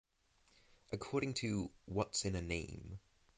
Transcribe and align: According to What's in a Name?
According 0.91 1.35
to 1.35 1.69
What's 1.85 2.25
in 2.25 2.33
a 2.35 2.41
Name? 2.41 2.99